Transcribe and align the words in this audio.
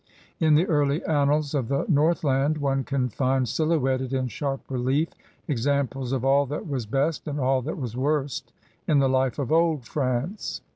In 0.39 0.55
the 0.55 0.65
early 0.65 1.05
annals 1.05 1.53
of 1.53 1.67
the 1.67 1.85
northland 1.87 2.57
one 2.57 2.83
can 2.83 3.07
find 3.07 3.47
silhouetted 3.47 4.13
in 4.13 4.29
sharp 4.29 4.61
relief 4.67 5.09
examples 5.47 6.11
of 6.11 6.25
all 6.25 6.47
that 6.47 6.67
was 6.67 6.87
best 6.87 7.27
and 7.27 7.39
all 7.39 7.61
that 7.61 7.77
was 7.77 7.95
worst 7.95 8.51
in 8.87 8.97
the 8.97 9.07
life 9.07 9.37
of 9.37 9.51
Old 9.51 9.85
France. 9.85 10.61